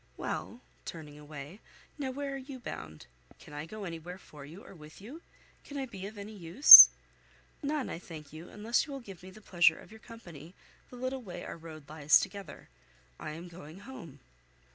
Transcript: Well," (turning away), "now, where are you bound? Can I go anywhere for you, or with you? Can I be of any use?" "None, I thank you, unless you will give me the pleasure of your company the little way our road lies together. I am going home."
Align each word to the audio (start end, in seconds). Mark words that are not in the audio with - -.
Well," 0.17 0.61
(turning 0.83 1.19
away), 1.19 1.59
"now, 1.95 2.09
where 2.09 2.33
are 2.33 2.37
you 2.37 2.57
bound? 2.59 3.05
Can 3.37 3.53
I 3.53 3.67
go 3.67 3.83
anywhere 3.83 4.17
for 4.17 4.43
you, 4.45 4.65
or 4.65 4.73
with 4.73 4.99
you? 4.99 5.21
Can 5.63 5.77
I 5.77 5.85
be 5.85 6.07
of 6.07 6.17
any 6.17 6.35
use?" 6.35 6.89
"None, 7.61 7.87
I 7.87 7.99
thank 7.99 8.33
you, 8.33 8.49
unless 8.49 8.87
you 8.87 8.93
will 8.93 8.99
give 8.99 9.21
me 9.21 9.29
the 9.29 9.41
pleasure 9.41 9.77
of 9.77 9.91
your 9.91 9.99
company 9.99 10.55
the 10.89 10.95
little 10.95 11.21
way 11.21 11.45
our 11.45 11.55
road 11.55 11.87
lies 11.87 12.19
together. 12.19 12.67
I 13.19 13.33
am 13.33 13.47
going 13.47 13.81
home." 13.81 14.21